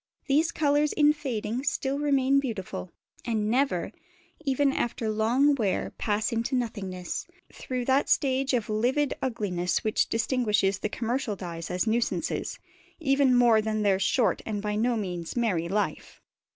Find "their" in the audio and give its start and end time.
13.83-13.99